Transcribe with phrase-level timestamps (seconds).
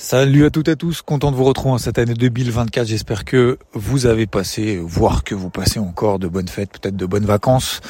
[0.00, 2.86] Salut à toutes et à tous, content de vous retrouver en cette année 2024.
[2.86, 7.04] J'espère que vous avez passé, voire que vous passez encore de bonnes fêtes, peut-être de
[7.04, 7.80] bonnes vacances.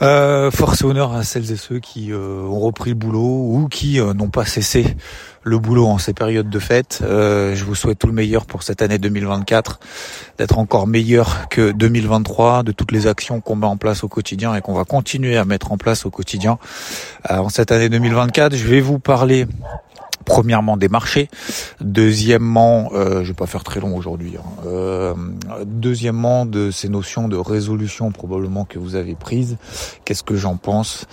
[0.00, 3.66] Euh, force et honneur à celles et ceux qui euh, ont repris le boulot ou
[3.68, 4.96] qui euh, n'ont pas cessé
[5.42, 7.00] le boulot en ces périodes de fête.
[7.02, 9.80] Euh, je vous souhaite tout le meilleur pour cette année 2024,
[10.38, 14.54] d'être encore meilleur que 2023, de toutes les actions qu'on met en place au quotidien
[14.54, 16.58] et qu'on va continuer à mettre en place au quotidien.
[17.28, 19.48] en cette année 2024, je vais vous parler
[20.28, 21.28] premièrement des marchés,
[21.80, 24.44] deuxièmement, euh, je vais pas faire très long aujourd'hui, hein.
[24.66, 25.14] euh,
[25.64, 29.56] deuxièmement de ces notions de résolution probablement que vous avez prises,
[30.04, 31.06] qu'est-ce que j'en pense,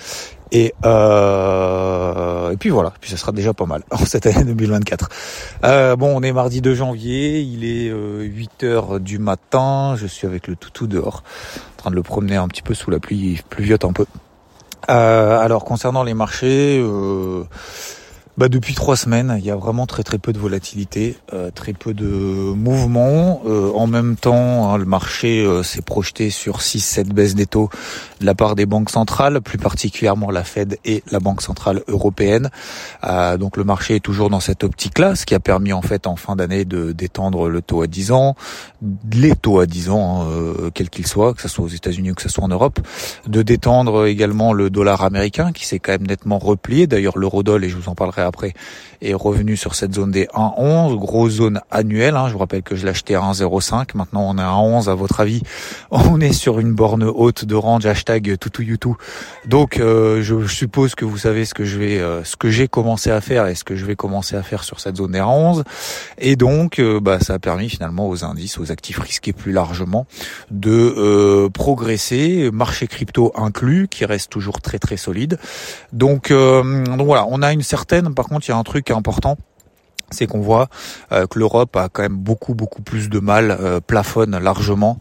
[0.51, 5.09] et, euh, et puis voilà, puis ça sera déjà pas mal en cette année 2024.
[5.63, 10.07] Euh, bon, on est mardi 2 janvier, il est 8 euh, heures du matin, je
[10.07, 11.23] suis avec le toutou dehors,
[11.73, 14.05] en train de le promener un petit peu sous la pluie, pluviote un peu.
[14.89, 16.83] Euh, alors concernant les marchés,
[18.37, 21.71] bah depuis trois semaines, il y a vraiment très très peu de volatilité, euh, très
[21.71, 23.41] peu de mouvements.
[23.45, 27.69] Euh, en même temps, hein, le marché euh, s'est projeté sur 6-7 baisses des taux
[28.19, 32.49] de la part des banques centrales, plus particulièrement la Fed et la Banque centrale européenne.
[33.39, 36.15] donc le marché est toujours dans cette optique-là, ce qui a permis en fait en
[36.15, 38.35] fin d'année de d'étendre le taux à 10 ans,
[39.13, 42.15] les taux à 10 ans, hein, quels qu'ils soient, que ce soit aux États-Unis ou
[42.15, 42.79] que ce soit en Europe,
[43.27, 46.87] de détendre également le dollar américain qui s'est quand même nettement replié.
[46.87, 48.53] D'ailleurs l'eurodoll, et je vous en parlerai après
[49.09, 52.15] est revenu sur cette zone des 1,11, grosse zone annuelle.
[52.15, 52.27] Hein.
[52.27, 53.95] Je vous rappelle que je l'achetais à 1,05.
[53.95, 54.89] Maintenant, on est à 1,11.
[54.89, 55.41] À votre avis,
[55.91, 58.97] on est sur une borne haute de range hashtag tout.
[59.45, 62.67] Donc, euh, je suppose que vous savez ce que je vais, euh, ce que j'ai
[62.67, 65.19] commencé à faire et ce que je vais commencer à faire sur cette zone des
[65.19, 65.63] 1,11.
[66.17, 70.07] Et donc, euh, bah, ça a permis finalement aux indices, aux actifs risqués plus largement,
[70.51, 75.37] de progresser, marché crypto inclus, qui reste toujours très très solide.
[75.93, 79.37] Donc, donc voilà, on a une certaine par contre, il y a un truc important
[80.11, 80.67] c'est qu'on voit
[81.11, 84.99] euh, que l'Europe a quand même beaucoup beaucoup plus de mal, euh, plafonne largement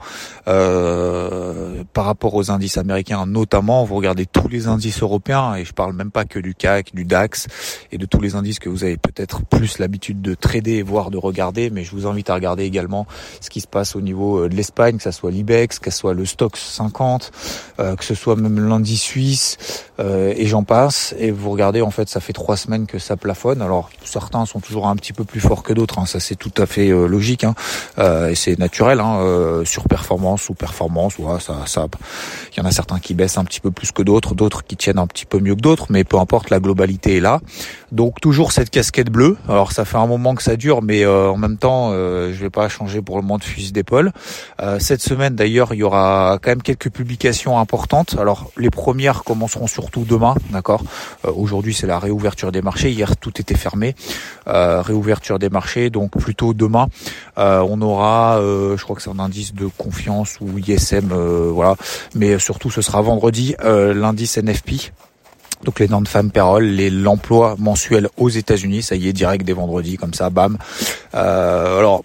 [0.48, 3.84] euh, par rapport aux indices américains, notamment.
[3.84, 7.04] Vous regardez tous les indices européens et je parle même pas que du CAC, du
[7.04, 7.46] DAX
[7.92, 11.18] et de tous les indices que vous avez peut-être plus l'habitude de trader voire de
[11.18, 13.06] regarder, mais je vous invite à regarder également
[13.40, 16.14] ce qui se passe au niveau de l'Espagne, que ce soit l'Ibex, que ce soit
[16.14, 17.30] le Stoxx 50,
[17.78, 19.56] que ce soit même l'indice suisse
[19.98, 21.14] et j'en passe.
[21.18, 23.62] Et vous regardez en fait, ça fait trois semaines que ça plafonne.
[23.62, 26.06] Alors certains sont toujours un petit peu plus fort que d'autres, hein.
[26.06, 27.54] ça c'est tout à fait euh, logique hein.
[27.98, 29.00] euh, et c'est naturel.
[29.00, 31.86] Hein, euh, sur performance ou performance, ouais, ça, ça,
[32.52, 34.76] il y en a certains qui baissent un petit peu plus que d'autres, d'autres qui
[34.76, 37.40] tiennent un petit peu mieux que d'autres, mais peu importe, la globalité est là.
[37.92, 39.36] Donc toujours cette casquette bleue.
[39.48, 42.68] Alors ça fait un moment que ça dure, mais en même temps, je vais pas
[42.68, 44.12] changer pour le moment de fusil d'épaule.
[44.80, 48.16] cette semaine d'ailleurs, il y aura quand même quelques publications importantes.
[48.18, 50.82] Alors les premières commenceront surtout demain, d'accord?
[51.24, 52.90] Aujourd'hui c'est la réouverture des marchés.
[52.90, 53.94] Hier tout était fermé
[54.84, 55.90] réouverture des marchés.
[55.90, 56.88] Donc plutôt demain,
[57.38, 61.50] euh, on aura, euh, je crois que c'est un indice de confiance ou ISM, euh,
[61.52, 61.76] voilà.
[62.14, 64.92] Mais surtout, ce sera vendredi l'indice NFP.
[65.64, 69.96] Donc les non-femmes payroll, les l'emploi mensuel aux États-Unis, ça y est direct dès vendredi
[69.96, 70.58] comme ça, bam.
[71.12, 72.04] alors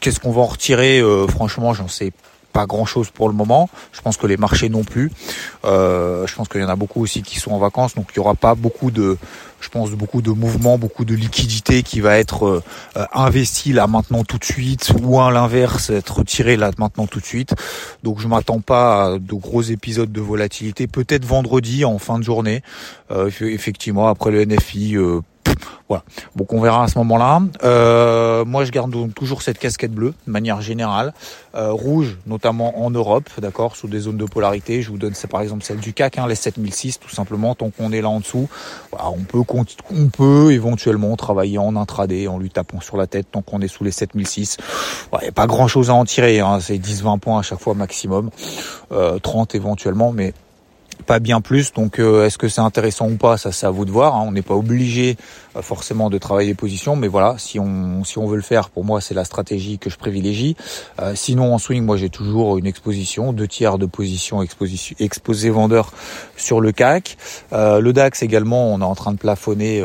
[0.00, 2.12] qu'est-ce qu'on va en retirer Franchement, j'en sais
[2.52, 3.68] pas grand chose pour le moment.
[3.92, 5.10] Je pense que les marchés non plus.
[5.64, 8.16] Euh, je pense qu'il y en a beaucoup aussi qui sont en vacances, donc il
[8.16, 9.16] y aura pas beaucoup de,
[9.62, 12.62] je pense beaucoup de mouvements, beaucoup de liquidités qui va être
[12.96, 17.20] euh, investi là maintenant tout de suite, ou à l'inverse être retiré là maintenant tout
[17.20, 17.54] de suite.
[18.02, 20.86] Donc je m'attends pas à de gros épisodes de volatilité.
[20.86, 22.62] Peut-être vendredi en fin de journée,
[23.10, 24.96] euh, effectivement après le NFI.
[25.88, 26.04] Voilà.
[26.36, 27.42] Donc on verra à ce moment-là.
[27.64, 31.12] Euh, moi, je garde donc toujours cette casquette bleue, de manière générale,
[31.54, 34.82] euh, rouge, notamment en Europe, d'accord, sous des zones de polarité.
[34.82, 37.54] Je vous donne, c'est par exemple celle du CAC, hein, les 7006, tout simplement.
[37.54, 38.48] Tant qu'on est là en dessous,
[38.90, 39.42] voilà, on peut,
[39.90, 43.68] on peut éventuellement travailler en intraday, en lui tapant sur la tête, tant qu'on est
[43.68, 44.56] sous les 7006.
[45.12, 46.40] Il n'y a pas grand-chose à en tirer.
[46.40, 48.30] Hein, c'est 10-20 points à chaque fois maximum,
[48.92, 50.32] euh, 30 éventuellement, mais
[51.02, 51.72] pas bien plus.
[51.72, 54.16] Donc euh, est-ce que c'est intéressant ou pas Ça c'est à vous de voir.
[54.16, 54.24] Hein.
[54.26, 55.16] On n'est pas obligé
[55.60, 58.84] forcément de travailler les positions, mais voilà, si on si on veut le faire, pour
[58.84, 60.56] moi c'est la stratégie que je privilégie.
[61.14, 65.92] sinon en swing, moi j'ai toujours une exposition, deux tiers de position exposition exposé vendeur
[66.36, 67.16] sur le CAC.
[67.52, 69.82] le DAX également, on est en train de plafonner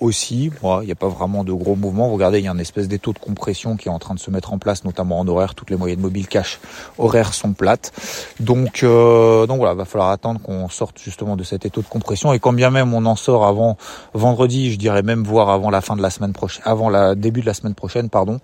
[0.00, 0.50] aussi.
[0.62, 2.08] Moi, il n'y a pas vraiment de gros mouvements.
[2.08, 4.20] Vous regardez, il y a une espèce des de compression qui est en train de
[4.20, 5.54] se mettre en place, notamment en horaire.
[5.54, 6.60] Toutes les moyennes mobiles cash
[6.98, 7.92] horaires sont plates.
[8.40, 12.32] Donc, euh, donc voilà, va falloir attendre qu'on sorte justement de cet étau de compression.
[12.32, 13.76] Et quand bien même on en sort avant
[14.14, 17.40] vendredi, je dirais même voir avant la fin de la semaine prochaine, avant la début
[17.40, 18.40] de la semaine prochaine, pardon.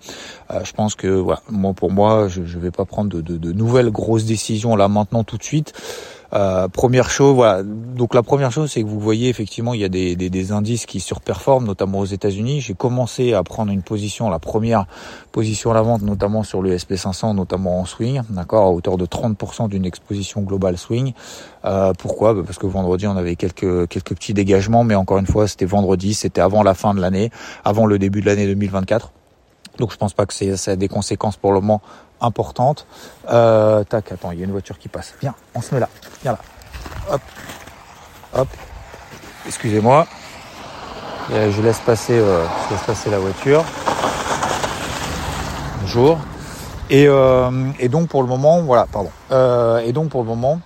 [0.51, 3.51] Euh, je pense que voilà, moi pour moi, je, ne vais pas prendre de, de
[3.51, 5.73] nouvelles grosses décisions là maintenant tout de suite.
[6.33, 7.63] Euh, première chose, voilà.
[7.63, 10.99] Donc la première chose, c'est que vous voyez effectivement, il y a des, indices qui
[10.99, 12.61] surperforment, notamment aux États-Unis.
[12.61, 14.85] J'ai commencé à prendre une position, la première
[15.31, 19.05] position à la vente, notamment sur le SP500, notamment en swing, d'accord, à hauteur de
[19.05, 21.13] 30% d'une exposition globale swing.
[21.65, 22.33] Euh, pourquoi?
[22.33, 25.65] Bah, Parce que vendredi, on avait quelques quelques petits dégagements, mais encore une fois, c'était
[25.65, 27.29] vendredi, c'était avant la fin de l'année,
[27.65, 29.11] avant le début de l'année 2024.
[29.77, 31.81] Donc je pense pas que ça a des conséquences pour le moment
[32.21, 32.85] importante.
[33.29, 35.13] Euh, tac, attends, il y a une voiture qui passe.
[35.21, 35.89] Viens, on se met là.
[36.21, 36.39] Viens là.
[37.11, 37.21] Hop.
[38.33, 38.47] Hop.
[39.45, 40.07] Excusez-moi.
[41.29, 43.63] Je laisse passer, euh, laisse passer la voiture.
[45.81, 46.17] Bonjour.
[46.89, 49.11] Et, euh, et donc pour le moment, voilà, pardon.
[49.31, 50.59] Euh, et donc pour le moment,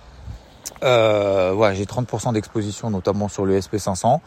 [0.82, 4.20] euh, ouais, j'ai 30% d'exposition, notamment sur le SP500.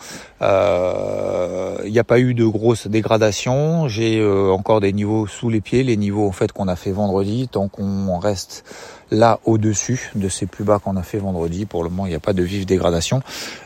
[1.86, 3.88] Il n'y a pas eu de grosse dégradation.
[3.88, 6.92] J'ai euh, encore des niveaux sous les pieds, les niveaux en fait qu'on a fait
[6.92, 7.48] vendredi.
[7.48, 8.63] Tant qu'on reste
[9.12, 12.16] là au-dessus de ces plus bas qu'on a fait vendredi, pour le moment, il n'y
[12.16, 13.22] a pas de vive dégradation.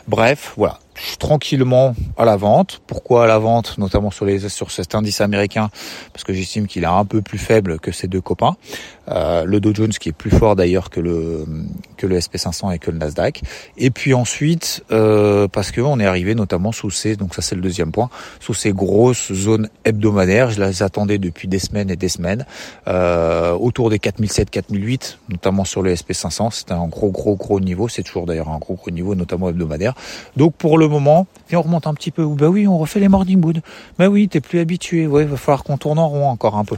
[0.08, 0.78] Bref, voilà,
[1.18, 2.80] tranquillement à la vente.
[2.86, 5.70] Pourquoi à la vente, notamment sur les sur cet indice américain?
[6.12, 8.56] Parce que j'estime qu'il est un peu plus faible que ses deux copains.
[9.08, 11.44] Euh, le Dow Jones qui est plus fort d'ailleurs que le
[11.98, 13.42] que le SP500 et que le Nasdaq.
[13.76, 17.54] Et puis ensuite euh, parce que on est arrivé notamment sous ces donc ça c'est
[17.54, 18.08] le deuxième point
[18.40, 20.50] sous ces grosses zones hebdomadaires.
[20.50, 22.46] Je les attendais depuis des semaines et des semaines
[22.88, 26.50] euh, autour des 4007 4008 notamment sur le SP500.
[26.52, 27.88] C'était un gros gros gros niveau.
[27.88, 29.94] C'est toujours d'ailleurs un gros gros niveau notamment hebdomadaire.
[30.36, 32.24] Donc pour le moment, et on remonte un petit peu.
[32.26, 33.60] Bah oui, on refait les morning wood.
[33.98, 35.06] Bah oui, t'es plus habitué.
[35.06, 36.76] Ouais, va falloir qu'on tourne en rond encore un peu.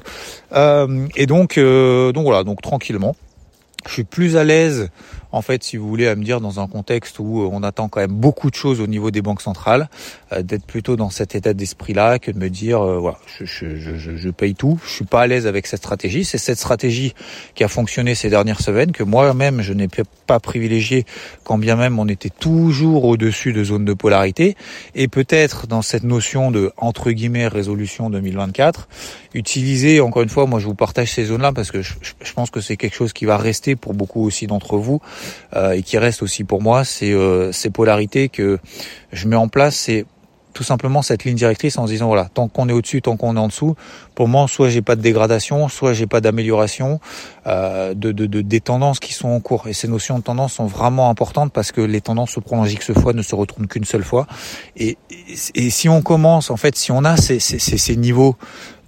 [0.53, 3.17] Euh, et donc, euh, donc voilà, donc tranquillement.
[3.87, 4.91] Je suis plus à l'aise
[5.37, 7.89] en fait, si vous voulez, à me dire dans un contexte où euh, on attend
[7.89, 9.91] quand même beaucoup de choses au niveau des banques centrales,
[10.33, 13.77] euh, d'être plutôt dans cet état d'esprit-là que de me dire, euh, voilà, je, je,
[13.77, 14.81] je, je, paye tout.
[14.87, 16.25] Je suis pas à l'aise avec cette stratégie.
[16.25, 17.13] C'est cette stratégie
[17.55, 19.89] qui a fonctionné ces dernières semaines que moi-même je n'ai
[20.27, 21.05] pas privilégié,
[21.45, 24.57] quand bien même on était toujours au-dessus de zones de polarité.
[24.95, 28.89] Et peut-être dans cette notion de entre guillemets résolution 2024,
[29.35, 31.93] utiliser encore une fois, moi je vous partage ces zones-là parce que je,
[32.23, 35.03] je pense que c'est quelque chose qui va rester pour beaucoup aussi d'entre vous.
[35.55, 38.59] Euh, et qui reste aussi pour moi, c'est euh, ces polarités que
[39.13, 39.77] je mets en place.
[39.77, 40.07] C'est
[40.57, 43.37] tout simplement cette ligne directrice en se disant voilà tant qu'on est au-dessus tant qu'on
[43.37, 43.77] est en dessous
[44.15, 46.99] pour moi soit j'ai pas de dégradation soit j'ai pas d'amélioration
[47.47, 50.55] euh, de, de, de, des tendances qui sont en cours et ces notions de tendance
[50.55, 53.85] sont vraiment importantes parce que les tendances se prolongent X fois ne se retournent qu'une
[53.85, 54.27] seule fois
[54.79, 54.97] et,
[55.55, 58.37] et, si on commence en fait si on a ces, ces, ces niveaux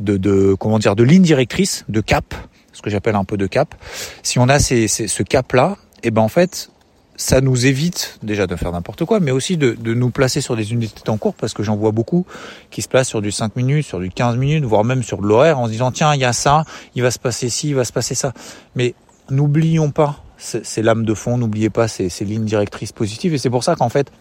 [0.01, 2.35] de, de comment dire de ligne directrice de cap
[2.73, 3.75] ce que j'appelle un peu de cap
[4.23, 6.71] si on a ces, ce cap là et ben en fait,
[7.17, 10.57] ça nous évite déjà de faire n'importe quoi, mais aussi de, de, nous placer sur
[10.57, 12.25] des unités en cours, parce que j'en vois beaucoup
[12.71, 15.27] qui se placent sur du 5 minutes, sur du 15 minutes, voire même sur de
[15.27, 16.65] l'horaire, en se disant, tiens, il y a ça,
[16.95, 18.33] il va se passer ci, il va se passer ça.
[18.77, 18.95] Mais
[19.31, 23.51] n'oublions pas ces lames de fond, n'oubliez pas ces, ces lignes directrices positives, et c'est
[23.51, 24.13] pour ça qu'en fait,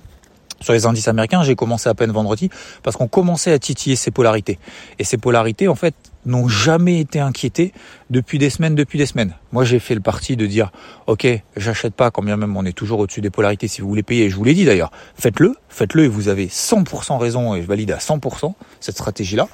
[0.60, 2.50] sur les indices américains, j'ai commencé à peine vendredi
[2.82, 4.58] parce qu'on commençait à titiller ces polarités.
[4.98, 5.94] Et ces polarités, en fait,
[6.28, 7.74] n'ont jamais été inquiétés
[8.10, 9.34] depuis des semaines, depuis des semaines.
[9.52, 10.72] Moi, j'ai fait le parti de dire,
[11.08, 13.68] ok, j'achète pas, quand bien même on est toujours au-dessus des polarités.
[13.68, 17.18] Si vous voulez payer, je vous l'ai dit d'ailleurs, faites-le, faites-le et vous avez 100%
[17.18, 19.48] raison et je valide à 100% cette stratégie-là.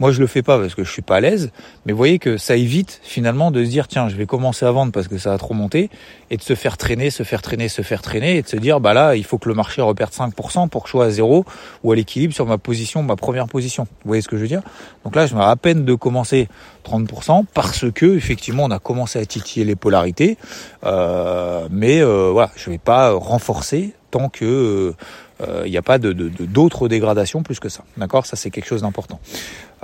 [0.00, 1.52] Moi, je le fais pas parce que je suis pas à l'aise,
[1.86, 4.70] mais vous voyez que ça évite finalement de se dire tiens, je vais commencer à
[4.72, 5.88] vendre parce que ça a trop monté
[6.30, 8.80] et de se faire traîner, se faire traîner, se faire traîner et de se dire
[8.80, 11.44] bah là, il faut que le marché reperde 5% pour que je sois à zéro
[11.84, 13.84] ou à l'équilibre sur ma position, ma première position.
[13.84, 14.62] Vous voyez ce que je veux dire?
[15.04, 16.48] Donc là, je me à peine de commencer
[16.84, 20.38] 30% parce que effectivement, on a commencé à titiller les polarités,
[20.84, 24.94] euh, mais euh, voilà, je vais pas renforcer tant que
[25.40, 27.82] euh, il n'y a pas de, d'autres dégradations plus que ça.
[27.96, 28.26] D'accord?
[28.26, 29.18] Ça, c'est quelque chose d'important.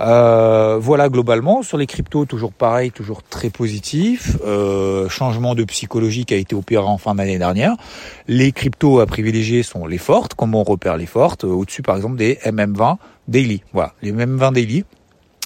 [0.01, 4.37] Euh, voilà, globalement, sur les cryptos, toujours pareil, toujours très positif.
[4.45, 7.75] Euh, changement de psychologie qui a été opéré en fin d'année dernière.
[8.27, 10.33] Les cryptos à privilégier sont les fortes.
[10.33, 13.63] Comment on repère les fortes Au-dessus, par exemple, des MM20 daily.
[13.73, 14.85] Voilà, les MM20 daily.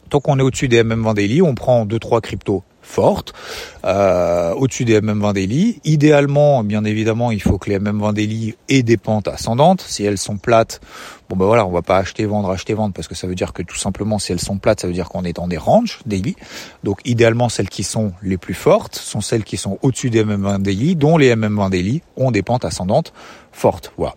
[0.10, 3.34] Tant qu'on est au-dessus des MM20 daily, on prend deux trois cryptos fortes,
[3.84, 5.80] euh, au-dessus des MM20 daily.
[5.84, 9.82] Idéalement, bien évidemment, il faut que les MM20 daily aient des pentes ascendantes.
[9.82, 10.80] Si elles sont plates,
[11.30, 13.54] bon ben voilà, on va pas acheter, vendre, acheter, vendre, parce que ça veut dire
[13.54, 16.00] que tout simplement, si elles sont plates, ça veut dire qu'on est dans des ranges
[16.06, 16.36] daily.
[16.84, 20.62] Donc idéalement, celles qui sont les plus fortes sont celles qui sont au-dessus des MM20
[20.62, 23.14] daily, dont les MM20 daily ont des pentes ascendantes
[23.52, 23.94] fortes.
[23.98, 24.16] Voilà.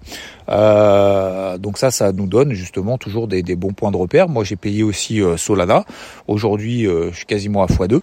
[0.49, 4.29] Euh, donc ça, ça nous donne justement toujours des, bons points de repère.
[4.29, 5.85] Moi, j'ai payé aussi euh, Solana.
[6.27, 8.01] Aujourd'hui, je suis quasiment à x2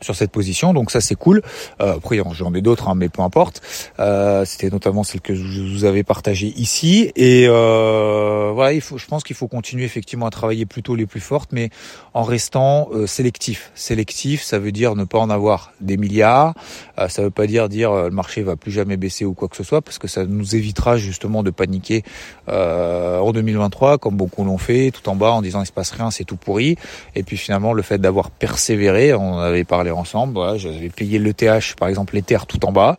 [0.00, 1.42] sur cette position, donc ça c'est cool.
[1.80, 3.62] Euh, après j'en ai d'autres, hein, mais peu importe.
[3.98, 7.12] Euh, C'était notamment celle que je vous avais partagée ici.
[7.16, 11.06] Et euh, voilà, il faut, je pense qu'il faut continuer effectivement à travailler plutôt les
[11.06, 11.70] plus fortes, mais
[12.14, 13.70] en restant euh, sélectif.
[13.74, 16.54] Sélectif, ça veut dire ne pas en avoir des milliards.
[16.98, 19.48] Euh, ça veut pas dire dire euh, le marché va plus jamais baisser ou quoi
[19.48, 22.02] que ce soit, parce que ça nous évitera justement de paniquer
[22.48, 26.10] en 2023, comme beaucoup l'ont fait, tout en bas en disant il se passe rien,
[26.10, 26.76] c'est tout pourri.
[27.14, 30.40] Et puis finalement le fait d'avoir persévéré, on avait parlé ensemble.
[30.58, 32.96] J'avais payé l'ETH, par exemple, l'Ether tout en bas.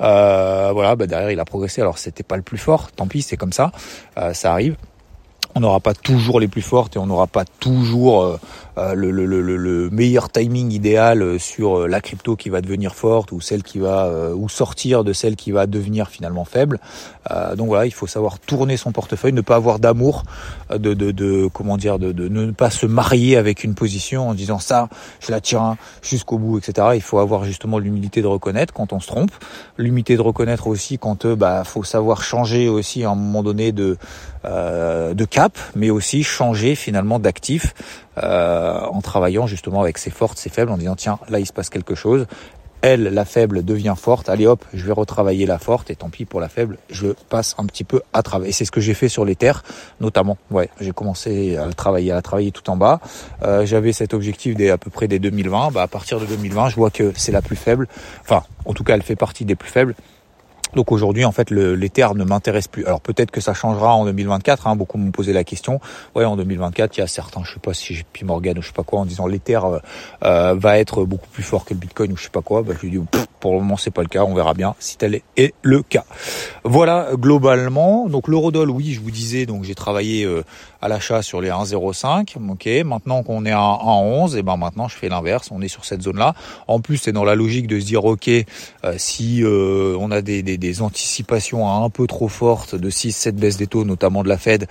[0.00, 1.80] Euh, voilà, bah derrière il a progressé.
[1.80, 3.72] Alors c'était pas le plus fort, tant pis, c'est comme ça,
[4.18, 4.76] euh, ça arrive
[5.54, 8.40] on n'aura pas toujours les plus fortes et on n'aura pas toujours euh,
[8.76, 13.32] le, le, le, le, meilleur timing idéal euh, sur la crypto qui va devenir forte
[13.32, 16.78] ou celle qui va ou sortir de celle qui va devenir finalement faible.
[17.56, 20.24] donc voilà, il faut savoir tourner son portefeuille, ne pas avoir d'amour,
[20.70, 24.34] de, de, de, comment dire, de, de, ne pas se marier avec une position en
[24.34, 24.88] disant ça,
[25.20, 26.88] je la tiens jusqu'au bout, etc.
[26.94, 29.32] Il faut avoir justement l'humilité de reconnaître quand on se trompe,
[29.76, 33.96] l'humilité de reconnaître aussi quand bah faut savoir changer aussi à un moment donné de
[34.44, 37.74] de cas mais aussi changer finalement d'actif
[38.18, 41.52] euh, en travaillant justement avec ses fortes, ses faibles, en disant tiens là il se
[41.52, 42.26] passe quelque chose.
[42.84, 44.28] Elle, la faible, devient forte.
[44.28, 47.54] Allez hop, je vais retravailler la forte et tant pis pour la faible, je passe
[47.58, 48.50] un petit peu à travailler.
[48.50, 49.62] C'est ce que j'ai fait sur les terres,
[50.00, 50.36] notamment.
[50.50, 53.00] Ouais, j'ai commencé à travailler, à travailler tout en bas.
[53.44, 55.70] Euh, J'avais cet objectif dès à peu près des 2020.
[55.70, 57.86] Bah, à partir de 2020, je vois que c'est la plus faible.
[58.22, 59.94] Enfin, en tout cas, elle fait partie des plus faibles.
[60.74, 62.86] Donc aujourd'hui, en fait, le, l'Ether ne m'intéresse plus.
[62.86, 64.66] Alors peut-être que ça changera en 2024.
[64.66, 65.80] Hein, beaucoup m'ont posé la question.
[66.14, 68.68] Ouais, en 2024, il y a certains, je sais pas si j'ai Morgan ou je
[68.68, 69.78] sais pas quoi, en disant l'Ether euh,
[70.24, 72.62] euh, va être beaucoup plus fort que le Bitcoin ou je sais pas quoi.
[72.62, 72.98] Bah, je lui dis
[73.42, 74.24] pour le moment c'est pas le cas.
[74.24, 76.04] On verra bien si tel est le cas.
[76.64, 78.08] Voilà globalement.
[78.08, 79.44] Donc l'eurodoll, oui, je vous disais.
[79.44, 80.42] Donc j'ai travaillé euh,
[80.80, 82.36] à l'achat sur les 1,05.
[82.50, 82.68] Ok.
[82.86, 85.50] Maintenant qu'on est à 1,11, et ben maintenant je fais l'inverse.
[85.50, 86.34] On est sur cette zone là.
[86.68, 88.30] En plus, c'est dans la logique de se dire ok,
[88.96, 93.66] si on a des, des des anticipations un peu trop fortes de 6-7 baisses des
[93.66, 94.66] taux, notamment de la Fed,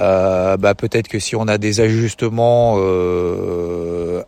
[0.00, 4.22] euh, bah peut-être que si on a des ajustements euh,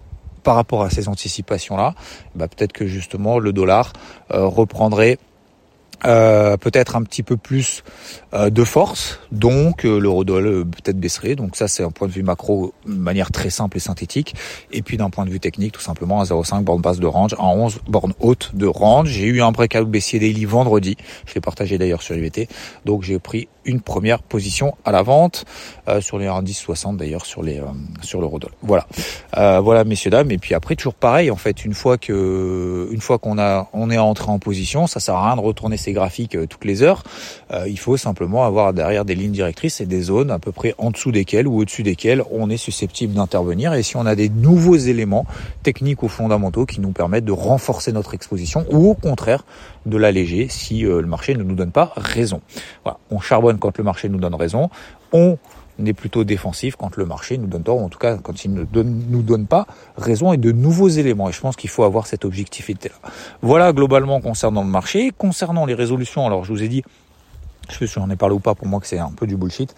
[0.47, 1.97] par rapport à ces anticipations-là,
[2.37, 3.93] bah peut-être que justement le dollar
[4.31, 5.19] euh, reprendrait
[6.05, 7.83] euh, peut-être un petit peu plus
[8.35, 11.37] euh, de force, donc euh, l'eurodoll peut-être baisserait.
[11.37, 14.35] Donc ça c'est un point de vue macro de manière très simple et synthétique.
[14.73, 17.33] Et puis d'un point de vue technique, tout simplement à 0,5 borne basse de range,
[17.39, 19.09] à 11 borne haute de range.
[19.09, 22.49] J'ai eu un breakout baissier daily vendredi, je l'ai partagé d'ailleurs sur IVT.
[22.85, 25.45] Donc j'ai pris une première position à la vente
[26.01, 27.61] sur les indices 60 d'ailleurs sur les
[28.03, 28.53] sur l'eurodoll.
[28.63, 28.87] Voilà,
[29.33, 30.31] voilà messieurs dames.
[30.31, 33.91] Et puis après toujours pareil en fait, une fois que une fois qu'on a on
[33.91, 37.03] est entré en position, ça sert à rien de retourner graphiques toutes les heures.
[37.67, 40.91] il faut simplement avoir derrière des lignes directrices et des zones à peu près en
[40.91, 43.75] dessous desquelles ou au-dessus desquelles on est susceptible d'intervenir.
[43.75, 45.27] Et si on a des nouveaux éléments
[45.63, 49.45] techniques ou fondamentaux qui nous permettent de renforcer notre exposition ou au contraire
[49.87, 52.41] de l'alléger si euh, le marché ne nous donne pas raison.
[53.11, 54.71] On charbonne quand le marché nous donne raison.
[55.79, 58.45] On est plutôt défensif quand le marché nous donne tort, ou en tout cas quand
[58.45, 59.67] il ne nous donne pas
[59.97, 61.29] raison et de nouveaux éléments.
[61.29, 63.11] Et je pense qu'il faut avoir cette objectivité-là.
[63.43, 65.13] Voilà globalement concernant le marché.
[65.17, 66.83] Concernant les résolutions, alors je vous ai dit,
[67.69, 69.27] je sais pas si j'en ai parlé ou pas, pour moi que c'est un peu
[69.27, 69.75] du bullshit.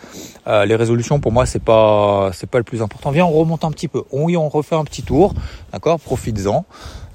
[0.46, 3.10] Euh, les résolutions, pour moi, c'est pas c'est pas le plus important.
[3.10, 4.04] Viens, on remonte un petit peu.
[4.12, 5.34] Oui, on refait un petit tour,
[5.72, 5.98] d'accord?
[5.98, 6.64] Profites-en.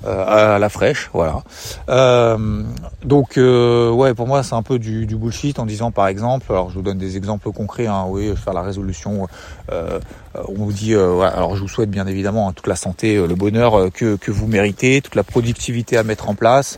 [0.05, 1.43] Euh, à la fraîche, voilà.
[1.87, 2.63] Euh,
[3.05, 6.47] donc euh, ouais, pour moi c'est un peu du, du, bullshit en disant par exemple,
[6.49, 9.27] alors je vous donne des exemples concrets, hein, oui, faire la résolution,
[9.69, 13.91] on vous dit, alors je vous souhaite bien évidemment hein, toute la santé, le bonheur
[13.93, 16.77] que, que vous méritez, toute la productivité à mettre en place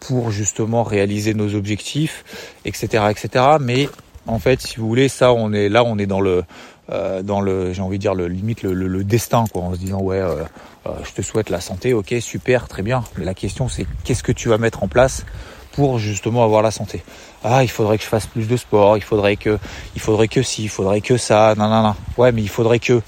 [0.00, 3.44] pour justement réaliser nos objectifs, etc., etc.
[3.58, 3.88] Mais
[4.26, 6.44] en fait, si vous voulez, ça, on est là, on est dans le
[6.90, 9.78] euh, dans le, j'ai envie de dire le limite le, le, destin, quoi, en se
[9.78, 10.42] disant ouais, euh,
[10.86, 13.04] euh, je te souhaite la santé, ok, super, très bien.
[13.16, 15.24] Mais la question c'est qu'est-ce que tu vas mettre en place
[15.72, 17.02] pour justement avoir la santé?
[17.44, 19.58] Ah, il faudrait que je fasse plus de sport, il faudrait que,
[19.94, 21.94] il faudrait que si, il faudrait que ça, non, non, non.
[22.16, 23.00] Ouais, mais il faudrait que.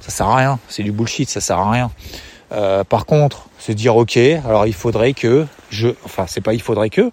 [0.00, 1.90] Ça sert à rien, c'est du bullshit, ça sert à rien.
[2.52, 6.60] Euh, par contre, se dire ok, alors il faudrait que je, enfin c'est pas il
[6.60, 7.10] faudrait que,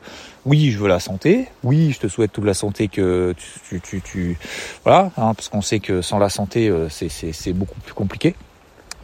[0.49, 3.35] oui je veux la santé, oui je te souhaite toute la santé que
[3.67, 4.37] tu, tu, tu,
[4.83, 8.35] voilà, hein, parce qu'on sait que sans la santé euh, c'est beaucoup plus compliqué,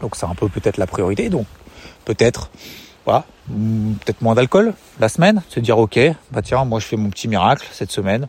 [0.02, 1.30] donc c'est un peu peut-être la priorité.
[1.30, 1.46] Donc
[2.04, 2.50] peut-être,
[3.06, 6.00] voilà, peut-être moins d'alcool la semaine, se dire ok,
[6.32, 8.28] bah tiens, moi je fais mon petit miracle cette semaine.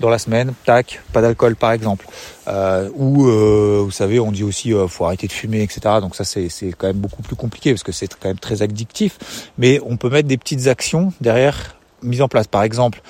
[0.00, 2.06] Dans la semaine, tac, pas d'alcool par exemple.
[2.48, 5.80] Euh, ou euh, vous savez, on dit aussi faut arrêter de fumer, etc.
[6.00, 9.50] Donc ça c'est quand même beaucoup plus compliqué parce que c'est quand même très addictif.
[9.56, 12.46] Mais on peut mettre des petites actions derrière mise en place.
[12.46, 13.02] Par exemple,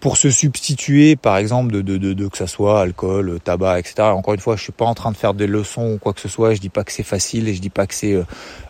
[0.00, 3.94] pour se substituer, par exemple, de, de, de, que ça soit alcool, tabac, etc.
[4.02, 6.20] Encore une fois, je suis pas en train de faire des leçons ou quoi que
[6.20, 6.54] ce soit.
[6.54, 8.22] Je dis pas que c'est facile et je dis pas que c'est euh,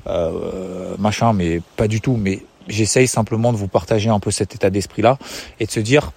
[0.06, 2.16] euh, machin, mais pas du tout.
[2.16, 5.18] Mais j'essaye simplement de vous partager un peu cet état d'esprit-là
[5.60, 6.12] et de se dire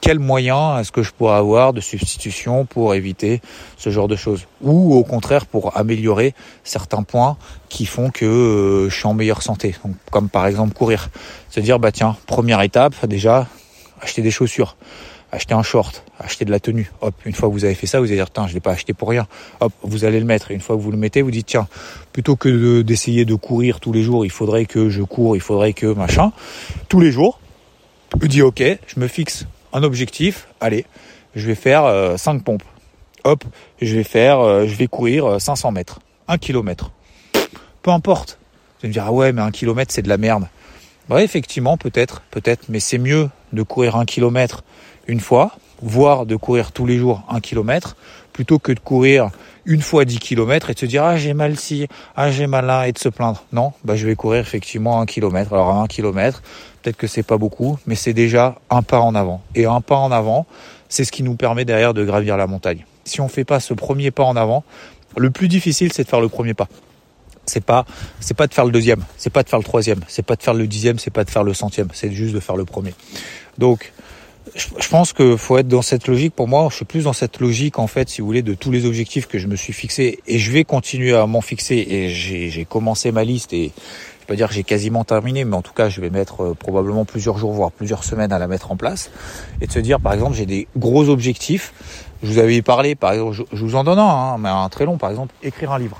[0.00, 3.40] quel moyen est-ce que je pourrais avoir de substitution pour éviter
[3.76, 4.46] ce genre de choses?
[4.62, 6.34] Ou au contraire pour améliorer
[6.64, 7.36] certains points
[7.68, 9.74] qui font que euh, je suis en meilleure santé
[10.10, 11.08] comme par exemple courir
[11.50, 13.46] se dire bah tiens première étape déjà
[14.00, 14.76] acheter des chaussures,
[15.32, 16.90] acheter un short, acheter de la tenue.
[17.00, 18.72] Hop, une fois que vous avez fait ça, vous allez dire, tiens, je l'ai pas
[18.72, 19.26] acheté pour rien.
[19.60, 20.50] Hop, vous allez le mettre.
[20.50, 21.68] Et une fois que vous le mettez, vous dites, tiens,
[22.12, 25.72] plutôt que d'essayer de, courir tous les jours, il faudrait que je cours, il faudrait
[25.72, 26.32] que machin.
[26.88, 27.40] Tous les jours,
[28.20, 29.46] je dis, ok, je me fixe
[29.76, 30.48] un objectif.
[30.60, 30.86] Allez,
[31.34, 31.82] je vais faire
[32.18, 32.62] 5 euh, pompes.
[33.24, 33.44] Hop,
[33.82, 36.90] je vais faire, euh, je vais courir 500 euh, mètres, 1 kilomètre.
[37.82, 38.38] Peu importe.
[38.80, 40.48] Allez me dire, ah ouais, mais un kilomètre, c'est de la merde.
[41.10, 44.64] Bah, effectivement, peut-être, peut-être, mais c'est mieux de courir un kilomètre
[45.08, 45.52] une fois,
[45.82, 47.96] voire de courir tous les jours un kilomètre,
[48.32, 49.30] plutôt que de courir
[49.66, 52.66] une fois 10 kilomètres et de se dire ah j'ai mal ci, ah j'ai mal
[52.66, 53.44] là et de se plaindre.
[53.52, 55.52] Non, bah je vais courir effectivement un kilomètre.
[55.52, 56.42] Alors un kilomètre,
[56.86, 59.42] peut-être que c'est pas beaucoup, mais c'est déjà un pas en avant.
[59.56, 60.46] Et un pas en avant,
[60.88, 62.86] c'est ce qui nous permet derrière de gravir la montagne.
[63.04, 64.62] Si on fait pas ce premier pas en avant,
[65.16, 66.68] le plus difficile c'est de faire le premier pas
[67.46, 67.86] c'est pas
[68.20, 70.42] c'est pas de faire le deuxième, c'est pas de faire le troisième, c'est pas de
[70.42, 72.94] faire le dixième, c'est pas de faire le centième, c'est juste de faire le premier.
[73.58, 73.92] Donc
[74.54, 76.34] je pense que faut être dans cette logique.
[76.34, 78.70] Pour moi, je suis plus dans cette logique en fait, si vous voulez, de tous
[78.70, 81.74] les objectifs que je me suis fixé et je vais continuer à m'en fixer.
[81.88, 83.72] Et j'ai commencé ma liste et
[84.26, 86.54] peux pas dire que j'ai quasiment terminé, mais en tout cas, je vais mettre euh,
[86.54, 89.10] probablement plusieurs jours, voire plusieurs semaines à la mettre en place
[89.60, 91.72] et de se dire, par exemple, j'ai des gros objectifs.
[92.22, 94.84] Je vous avais parlé, par exemple, je, vous en donne un, hein, mais un très
[94.84, 95.98] long, par exemple, écrire un livre.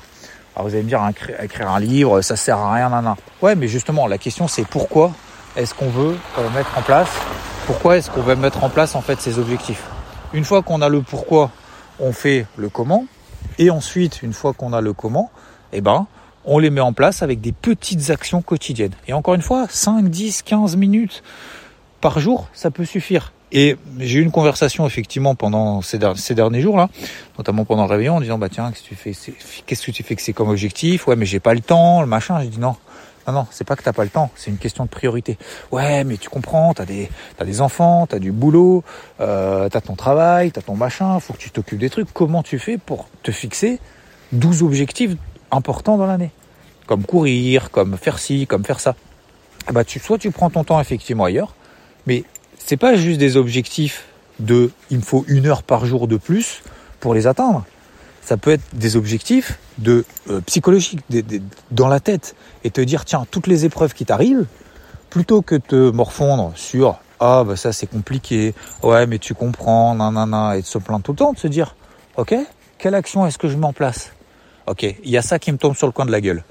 [0.54, 1.00] Alors vous allez me dire,
[1.42, 5.12] écrire un livre, ça sert à rien, nan, Ouais, mais justement, la question c'est pourquoi
[5.55, 7.11] est-ce qu'on veut euh, mettre en place,
[7.66, 9.85] pourquoi est-ce qu'on veut mettre en place en fait ces objectifs?
[10.33, 11.50] Une fois qu'on a le pourquoi,
[12.00, 13.05] on fait le comment,
[13.59, 15.31] et ensuite, une fois qu'on a le comment,
[15.72, 16.07] eh ben,
[16.46, 18.94] on les met en place avec des petites actions quotidiennes.
[19.09, 21.22] Et encore une fois, 5, 10, 15 minutes
[22.00, 23.32] par jour, ça peut suffire.
[23.52, 25.98] Et j'ai eu une conversation effectivement pendant ces,
[26.35, 26.88] derniers jours là,
[27.38, 29.12] notamment pendant le réveillon, en disant bah tiens qu'est-ce que tu fais,
[29.66, 31.06] qu'est-ce que tu fais que c'est comme objectif?
[31.06, 32.40] Ouais mais j'ai pas le temps, le machin.
[32.40, 32.74] J'ai dit non,
[33.28, 35.38] non non, c'est pas que t'as pas le temps, c'est une question de priorité.
[35.70, 38.82] Ouais mais tu comprends, t'as des t'as des enfants, t'as du boulot,
[39.20, 42.12] euh, t'as ton travail, t'as ton machin, faut que tu t'occupes des trucs.
[42.12, 43.78] Comment tu fais pour te fixer
[44.32, 45.12] 12 objectifs
[45.50, 46.30] importants dans l'année
[46.87, 48.94] Comme courir, comme faire ci, comme faire ça.
[49.72, 51.54] Bah tu soit tu prends ton temps effectivement ailleurs,
[52.06, 52.24] mais
[52.59, 54.04] c'est pas juste des objectifs
[54.38, 56.62] de il me faut une heure par jour de plus
[57.00, 57.64] pour les atteindre.
[58.22, 61.00] Ça peut être des objectifs de euh, psychologiques
[61.70, 64.46] dans la tête et te dire tiens toutes les épreuves qui t'arrivent
[65.11, 70.56] plutôt que te morfondre sur ah bah ça c'est compliqué ouais mais tu comprends nanana
[70.56, 71.76] et de se plaindre tout le temps de se dire
[72.16, 72.35] ok
[72.78, 74.12] quelle action est-ce que je mets en place?
[74.66, 76.44] Ok il y a ça qui me tombe sur le coin de la gueule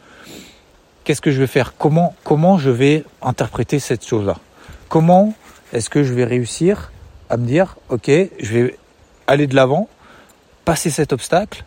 [1.04, 1.76] qu'est-ce que je vais faire?
[1.78, 4.38] Comment comment je vais interpréter cette chose là
[4.90, 5.34] comment
[5.74, 6.92] est-ce que je vais réussir
[7.30, 8.78] à me dire, ok, je vais
[9.28, 9.90] aller de l'avant,
[10.64, 11.66] passer cet obstacle,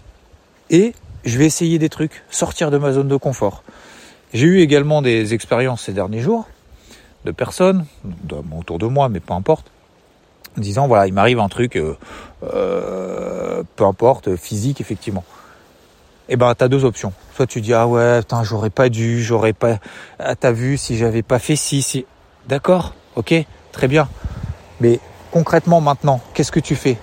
[0.71, 3.63] et je vais essayer des trucs, sortir de ma zone de confort?
[4.33, 6.49] J'ai eu également des expériences ces derniers jours
[7.25, 7.87] de personnes
[8.57, 9.71] autour de moi, mais peu importe,
[10.57, 11.97] disant voilà, il m'arrive un truc, euh,
[12.45, 15.25] euh, peu importe, physique effectivement.
[16.29, 17.13] Eh ben, t'as deux options.
[17.35, 19.79] Soit tu dis ah ouais, putain, j'aurais pas dû, j'aurais pas,
[20.19, 22.05] ah, t'as vu si j'avais pas fait ci, si,
[22.47, 23.35] d'accord, ok,
[23.73, 24.09] très bien.
[24.81, 26.99] Mais concrètement maintenant, qu'est-ce que tu fais?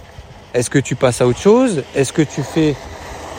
[0.53, 1.83] Est-ce que tu passes à autre chose?
[1.95, 2.75] Est-ce que tu fais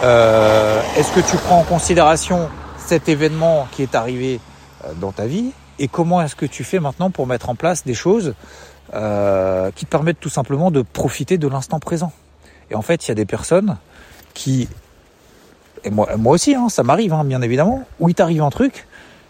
[0.03, 4.41] euh, Est-ce que tu prends en considération cet événement qui est arrivé
[4.85, 5.53] euh, dans ta vie?
[5.79, 8.35] Et comment est-ce que tu fais maintenant pour mettre en place des choses
[8.93, 12.13] euh, qui te permettent tout simplement de profiter de l'instant présent?
[12.71, 13.77] Et en fait, il y a des personnes
[14.35, 14.69] qui
[15.91, 18.87] moi aussi, hein, ça m'arrive, hein, bien évidemment, où il t'arrive un truc,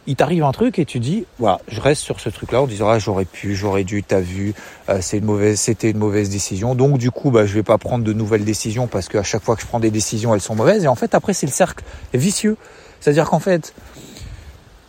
[0.06, 2.88] il t'arrive un truc et tu dis, voilà, je reste sur ce truc-là en disant,
[2.88, 4.54] ah, j'aurais pu, j'aurais dû, t'as vu,
[4.88, 6.74] euh, c'est une mauvaise, c'était une mauvaise décision.
[6.74, 9.56] Donc du coup, bah, je vais pas prendre de nouvelles décisions parce qu'à chaque fois
[9.56, 10.84] que je prends des décisions, elles sont mauvaises.
[10.84, 12.56] Et en fait, après, c'est le cercle vicieux.
[13.00, 13.74] C'est-à-dire qu'en fait,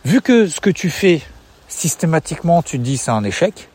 [0.04, 1.20] vu que ce que tu fais
[1.68, 3.68] systématiquement, tu te dis c'est un échec,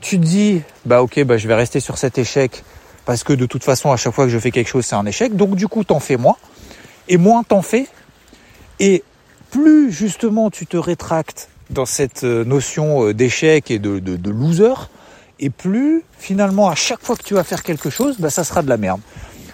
[0.00, 2.62] tu te dis, bah ok, bah je vais rester sur cet échec
[3.06, 5.06] parce que de toute façon, à chaque fois que je fais quelque chose, c'est un
[5.06, 5.34] échec.
[5.34, 6.36] Donc du coup, t'en fais moins.
[7.08, 7.86] Et moins t'en fais.
[8.80, 9.02] Et
[9.50, 14.74] plus justement tu te rétractes dans cette euh, notion euh, d'échec et de, loser,
[15.38, 18.62] et plus finalement à chaque fois que tu vas faire quelque chose, bah, ça sera
[18.62, 19.00] de la merde.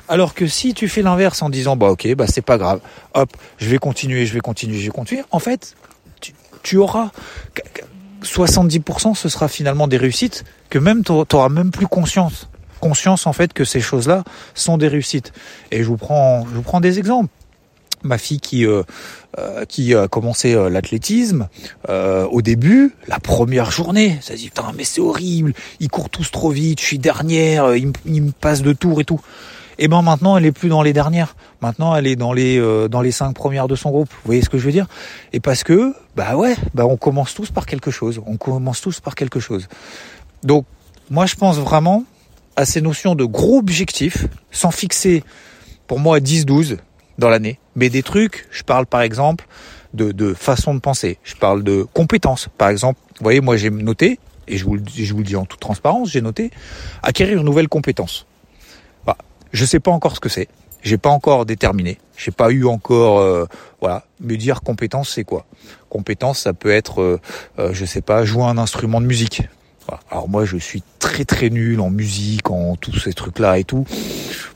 [0.08, 2.80] Alors que si tu fais l'inverse en disant bah ok bah c'est pas grave,
[3.14, 5.76] hop je vais continuer, je vais continuer, je vais continuer, en fait
[6.20, 7.10] tu, tu auras
[8.22, 12.48] 70% ce sera finalement des réussites que même tu n'auras même plus conscience
[12.80, 15.32] conscience en fait que ces choses-là sont des réussites.
[15.70, 17.30] Et je vous prends je vous prends des exemples
[18.02, 18.82] ma fille qui euh,
[19.38, 21.48] euh, qui a commencé euh, l'athlétisme
[21.88, 26.50] au début la première journée ça dit putain mais c'est horrible ils courent tous trop
[26.50, 29.20] vite je suis dernière ils, me passent de tour et tout.
[29.82, 31.36] Et ben maintenant elle est plus dans les dernières.
[31.62, 32.60] Maintenant elle est dans les
[32.90, 34.10] dans les cinq premières de son groupe.
[34.10, 34.86] Vous voyez ce que je veux dire?
[35.32, 38.20] Et parce que bah ouais bah on commence tous par quelque chose.
[38.26, 39.68] On commence tous par quelque chose.
[40.42, 40.66] Donc
[41.08, 42.04] moi je pense vraiment
[42.56, 45.24] à ces notions de gros objectifs sans fixer
[45.86, 46.76] pour moi 10-12
[47.20, 47.60] dans l'année.
[47.76, 49.46] Mais des trucs, je parle par exemple
[49.94, 52.48] de, de, façon de penser, je parle de compétences.
[52.58, 55.36] Par exemple, vous voyez, moi j'ai noté, et je vous, le, je vous le dis
[55.36, 56.50] en toute transparence, j'ai noté
[57.02, 58.26] acquérir une nouvelle compétence.
[59.06, 59.16] Bah,
[59.52, 60.48] je sais pas encore ce que c'est,
[60.82, 63.46] j'ai pas encore déterminé, j'ai pas eu encore, euh,
[63.80, 65.46] voilà, me dire compétence c'est quoi?
[65.88, 67.20] Compétence, ça peut être, euh,
[67.58, 69.42] euh, je sais pas, jouer un instrument de musique.
[70.10, 73.86] Alors moi, je suis très très nul en musique, en tous ces trucs-là et tout.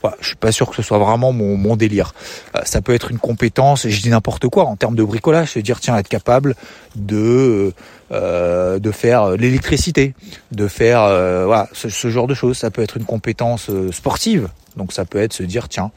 [0.01, 2.13] Voilà, je suis pas sûr que ce soit vraiment mon, délire.
[2.55, 5.61] Euh, ça peut être une compétence, je dis n'importe quoi en termes de bricolage, c'est
[5.61, 6.55] dire tiens être capable
[6.95, 7.73] de
[8.11, 10.13] euh, de faire l'électricité,
[10.51, 12.57] de faire euh, ce, genre de choses.
[12.57, 15.91] Ça peut être une compétence sportive, donc ça peut être se dire tiens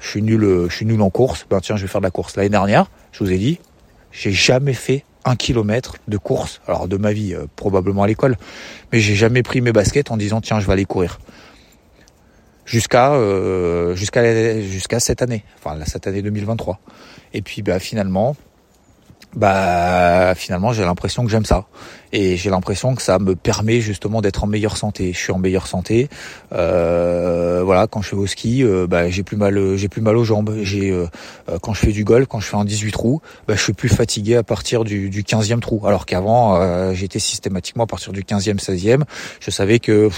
[0.00, 2.10] je suis nul, je suis nul en course, ben tiens je vais faire de la
[2.10, 2.36] course.
[2.36, 3.58] L'année dernière, je vous ai dit,
[4.12, 8.36] j'ai jamais fait un kilomètre de course, alors de ma vie, euh, probablement à l'école,
[8.92, 11.18] mais j'ai jamais pris mes baskets en disant tiens je vais aller courir.
[12.64, 16.78] Jusqu'à euh, jusqu'à jusqu'à cette année, enfin cette année 2023.
[17.32, 18.36] Et puis bah finalement,
[19.38, 21.66] bah finalement j'ai l'impression que j'aime ça
[22.12, 25.12] et j'ai l'impression que ça me permet justement d'être en meilleure santé.
[25.12, 26.08] Je suis en meilleure santé.
[26.52, 30.16] Euh, voilà, quand je fais au ski, euh, bah, j'ai plus mal, j'ai plus mal
[30.16, 30.54] aux jambes.
[30.62, 31.06] J'ai euh,
[31.60, 33.88] quand je fais du golf, quand je fais un 18 trous, bah, je suis plus
[33.88, 35.82] fatigué à partir du, du 15e trou.
[35.86, 39.02] Alors qu'avant, euh, j'étais systématiquement à partir du 15e, 16e.
[39.40, 40.08] Je savais que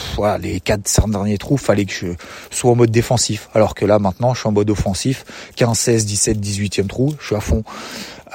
[0.40, 2.06] les quatre derniers trous, fallait que je
[2.50, 3.48] sois en mode défensif.
[3.54, 5.24] Alors que là maintenant, je suis en mode offensif.
[5.56, 7.64] 15, 16, 17, 18e trou, je suis à fond.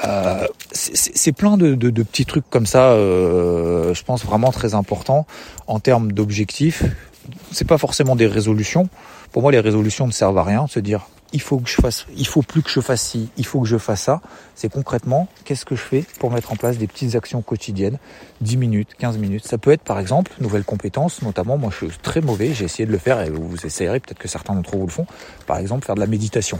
[0.03, 4.73] Euh, c'est plein de, de, de, petits trucs comme ça, euh, je pense vraiment très
[4.73, 5.25] importants
[5.67, 6.83] en termes d'objectifs.
[7.51, 8.89] C'est pas forcément des résolutions.
[9.31, 10.67] Pour moi, les résolutions ne servent à rien.
[10.67, 13.45] Se dire, il faut que je fasse, il faut plus que je fasse ci, il
[13.45, 14.21] faut que je fasse ça.
[14.53, 17.97] C'est concrètement, qu'est-ce que je fais pour mettre en place des petites actions quotidiennes,
[18.41, 19.47] 10 minutes, 15 minutes.
[19.47, 22.85] Ça peut être par exemple, nouvelles compétences, notamment, moi je suis très mauvais, j'ai essayé
[22.85, 25.07] de le faire et vous essayerez, peut-être que certains d'entre vous le font.
[25.47, 26.59] Par exemple, faire de la méditation.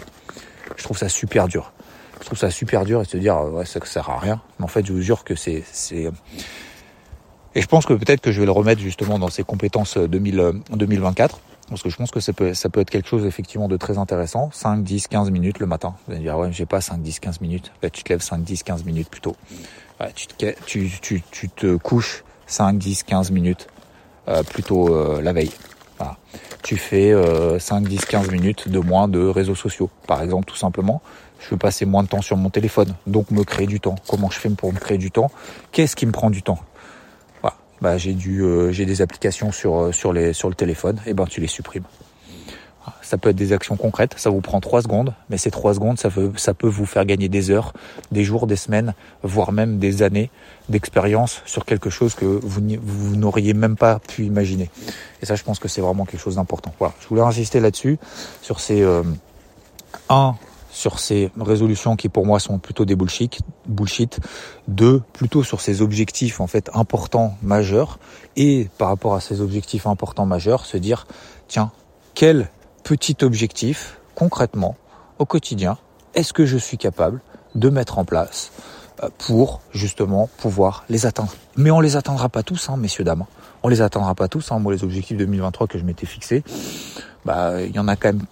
[0.75, 1.71] Je trouve ça super dur
[2.19, 4.41] je trouve ça super dur et se dire ouais ça sert à rien.
[4.59, 5.63] Mais en fait, je vous jure que c'est
[7.57, 10.61] et je pense que peut-être que je vais le remettre justement dans ces compétences 2000,
[10.71, 13.77] 2024 parce que je pense que ça peut ça peut être quelque chose effectivement de
[13.77, 14.51] très intéressant.
[14.51, 15.95] 5, 10, 15 minutes le matin.
[16.05, 17.71] Vous allez dire ouais, j'ai pas 5, 10, 15 minutes.
[17.81, 19.35] Bah, tu te lèves 5, 10, 15 minutes plus tôt.
[19.99, 23.67] Ouais, tu, te, tu, tu, tu te couches 5, 10, 15 minutes
[24.27, 25.51] euh, plutôt euh, la veille.
[25.97, 26.17] Voilà.
[26.61, 30.57] Tu fais euh, 5, 10, 15 minutes de moins de réseaux sociaux, par exemple, tout
[30.57, 31.01] simplement
[31.45, 33.95] je veux passer moins de temps sur mon téléphone, donc me créer du temps.
[34.07, 35.29] Comment je fais pour me créer du temps?
[35.71, 36.57] Qu'est-ce qui me prend du temps?
[37.41, 37.55] Voilà.
[37.81, 41.41] bah, j'ai euh, des applications sur euh, sur les sur le téléphone, et ben tu
[41.41, 41.83] les supprimes.
[43.01, 45.97] Ça peut être des actions concrètes, ça vous prend trois secondes, mais ces trois secondes,
[45.97, 47.73] ça peut, ça peut vous faire gagner des heures,
[48.11, 50.29] des jours, des semaines, voire même des années
[50.69, 54.69] d'expérience sur quelque chose que vous, vous n'auriez même pas pu imaginer.
[55.23, 56.75] Et ça, je pense que c'est vraiment quelque chose d'important.
[56.77, 57.97] Voilà, je voulais insister là-dessus,
[58.43, 59.01] sur ces euh,
[60.09, 60.35] un
[60.75, 64.19] sur ces résolutions qui pour moi sont plutôt des bullshit, bullshit.
[65.13, 67.97] Plutôt sur ces objectifs en fait importants, majeurs.
[68.35, 71.07] Et par rapport à ces objectifs importants, majeurs, se dire,
[71.47, 71.71] tiens,
[72.13, 72.49] quel
[72.83, 74.75] petit objectif, concrètement,
[75.17, 75.77] au quotidien,
[76.13, 77.21] est-ce que je suis capable
[77.55, 78.51] de mettre en place
[79.01, 81.33] euh, pour justement pouvoir les atteindre?
[81.55, 83.25] Mais on les atteindra pas tous, hein, messieurs dames.
[83.63, 84.51] On les atteindra pas tous.
[84.51, 84.59] Hein.
[84.59, 86.43] Moi, les objectifs 2023 que je m'étais fixés,
[87.23, 88.25] bah, il y en a quand même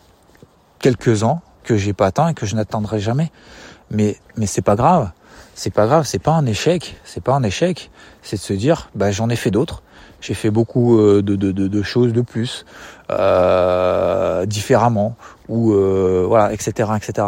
[0.80, 3.32] quelques-uns que j'ai pas atteint et que je n'atteindrai jamais.
[3.92, 5.12] Mais mais c'est pas grave.
[5.56, 7.92] C'est pas grave, c'est pas un échec, c'est pas un échec,
[8.24, 9.84] c'est de se dire bah j'en ai fait d'autres.
[10.20, 12.66] J'ai fait beaucoup euh, de, de, de, de, choses de plus,
[13.12, 15.18] euh, différemment,
[15.50, 17.28] ou euh, voilà, etc., etc.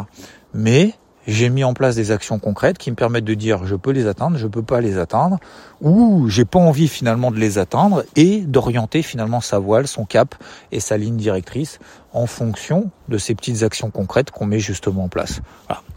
[0.54, 0.94] Mais
[1.28, 4.08] j'ai mis en place des actions concrètes qui me permettent de dire je peux les
[4.08, 5.40] atteindre, je peux pas les atteindre,
[5.82, 10.36] ou j'ai pas envie finalement de les atteindre et d'orienter finalement sa voile, son cap
[10.72, 11.80] et sa ligne directrice
[12.14, 15.42] en fonction de ces petites actions concrètes qu'on met justement en place.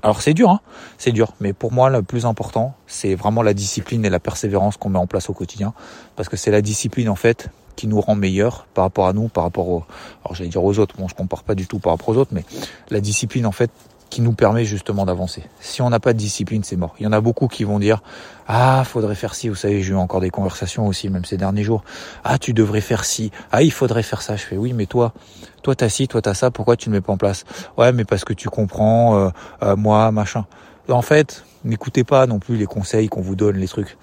[0.02, 0.60] Alors c'est dur, hein.
[0.96, 4.76] C'est dur, mais pour moi le plus important c'est vraiment la discipline et la persévérance
[4.76, 5.74] qu'on met en place au quotidien,
[6.16, 9.28] parce que c'est la discipline en fait qui nous rend meilleurs par rapport à nous,
[9.28, 9.84] par rapport aux,
[10.24, 12.32] alors j'allais dire aux autres, bon je compare pas du tout par rapport aux autres,
[12.32, 12.44] mais
[12.90, 13.70] la discipline en fait
[14.10, 15.44] qui nous permet justement d'avancer.
[15.60, 16.94] Si on n'a pas de discipline, c'est mort.
[16.98, 18.02] Il y en a beaucoup qui vont dire
[18.46, 19.48] ah faudrait faire ci.
[19.48, 21.84] Vous savez, j'ai eu encore des conversations aussi, même ces derniers jours.
[22.24, 23.30] Ah tu devrais faire ci.
[23.52, 24.36] Ah il faudrait faire ça.
[24.36, 25.12] Je fais oui, mais toi,
[25.62, 26.50] toi t'as ci, toi t'as ça.
[26.50, 27.44] Pourquoi tu ne mets pas en place?
[27.76, 29.18] Ouais, mais parce que tu comprends.
[29.18, 29.28] Euh,
[29.62, 30.46] euh, moi, machin.
[30.88, 33.98] En fait, n'écoutez pas non plus les conseils qu'on vous donne, les trucs.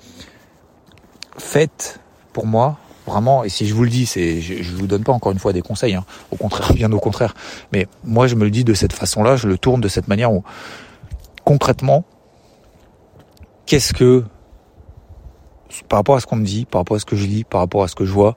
[1.37, 1.99] Faites
[2.31, 5.11] pour moi Vraiment, et si je vous le dis, c'est, je, je vous donne pas
[5.11, 6.05] encore une fois des conseils, hein.
[6.31, 7.35] au contraire, bien au contraire.
[7.71, 10.31] Mais moi, je me le dis de cette façon-là, je le tourne de cette manière
[10.33, 10.43] où,
[11.43, 12.03] concrètement,
[13.65, 14.23] qu'est-ce que,
[15.87, 17.61] par rapport à ce qu'on me dit, par rapport à ce que je lis, par
[17.61, 18.35] rapport à ce que je vois,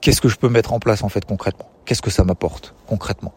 [0.00, 1.68] qu'est-ce que je peux mettre en place en fait concrètement?
[1.84, 3.32] Qu'est-ce que ça m'apporte concrètement?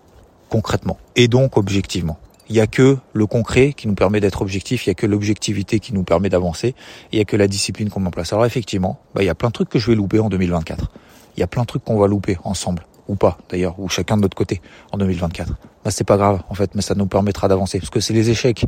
[0.49, 0.97] Concrètement.
[1.15, 2.19] Et donc objectivement
[2.51, 5.05] il y a que le concret qui nous permet d'être objectif, il y a que
[5.05, 6.75] l'objectivité qui nous permet d'avancer,
[7.13, 8.33] il y a que la discipline qu'on met en place.
[8.33, 10.91] Alors effectivement, bah, il y a plein de trucs que je vais louper en 2024.
[11.37, 14.17] Il y a plein de trucs qu'on va louper ensemble ou pas d'ailleurs, ou chacun
[14.17, 14.61] de notre côté
[14.91, 15.53] en 2024.
[15.85, 18.29] Bah c'est pas grave en fait, mais ça nous permettra d'avancer parce que c'est les
[18.29, 18.65] échecs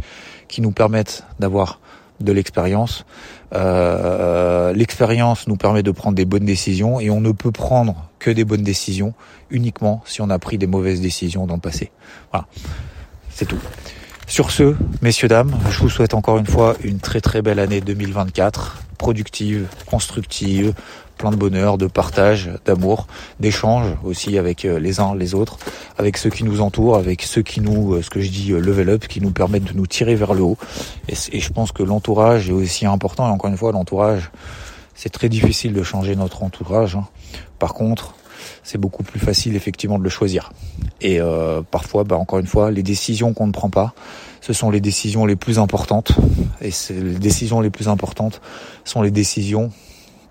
[0.47, 1.81] qui nous permettent d'avoir
[2.21, 3.05] de l'expérience.
[3.53, 8.31] Euh, l'expérience nous permet de prendre des bonnes décisions et on ne peut prendre que
[8.31, 9.13] des bonnes décisions
[9.49, 11.91] uniquement si on a pris des mauvaises décisions dans le passé.
[12.31, 12.47] Voilà.
[13.33, 13.59] C'est tout.
[14.27, 17.81] Sur ce, messieurs, dames, je vous souhaite encore une fois une très très belle année
[17.81, 20.73] 2024, productive, constructive,
[21.17, 23.07] plein de bonheur, de partage, d'amour,
[23.39, 25.57] d'échange aussi avec euh, les uns les autres,
[25.97, 28.59] avec ceux qui nous entourent, avec ceux qui nous, euh, ce que je dis, euh,
[28.59, 30.57] level up, qui nous permettent de nous tirer vers le haut.
[31.09, 33.27] Et, je pense que l'entourage est aussi important.
[33.27, 34.31] Et encore une fois, l'entourage,
[34.95, 36.95] c'est très difficile de changer notre entourage.
[36.95, 37.07] Hein.
[37.59, 38.15] Par contre,
[38.63, 40.51] c'est beaucoup plus facile effectivement de le choisir.
[41.01, 43.93] Et euh, parfois, bah, encore une fois, les décisions qu'on ne prend pas,
[44.41, 46.13] ce sont les décisions les plus importantes.
[46.61, 48.41] Et les décisions les plus importantes
[48.83, 49.71] sont les décisions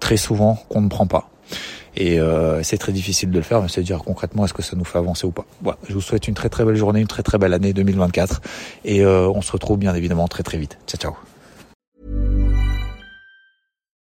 [0.01, 1.29] très souvent qu'on ne prend pas.
[1.97, 4.77] Et euh, c'est très difficile de le faire, mais c'est dire concrètement est-ce que ça
[4.77, 5.45] nous fait avancer ou pas.
[5.61, 8.41] Voilà, je vous souhaite une très très belle journée, une très très belle année 2024,
[8.85, 10.79] et euh, on se retrouve bien évidemment très très vite.
[10.87, 11.32] Ciao ciao.